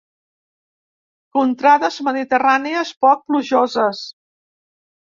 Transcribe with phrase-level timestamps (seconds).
[1.39, 4.07] Contrades mediterrànies poc plujoses.